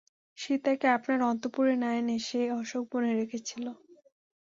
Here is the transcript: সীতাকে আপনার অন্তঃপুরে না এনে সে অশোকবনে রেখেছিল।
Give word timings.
সীতাকে 0.37 0.87
আপনার 0.97 1.19
অন্তঃপুরে 1.29 1.75
না 1.81 1.89
এনে 1.99 2.17
সে 2.27 2.41
অশোকবনে 2.59 3.11
রেখেছিল। 3.19 3.65